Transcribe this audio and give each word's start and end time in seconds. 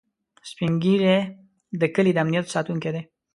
سپین 0.49 0.73
ږیری 0.83 1.17
د 1.79 1.81
کلي 1.95 2.11
د 2.13 2.17
امنيت 2.23 2.45
ساتونکي 2.53 2.89
دي 2.95 3.01